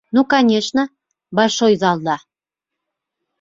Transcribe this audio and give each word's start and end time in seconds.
Ну, 0.15 0.21
конечно, 0.33 0.81
большой 1.37 1.73
залда. 1.81 2.17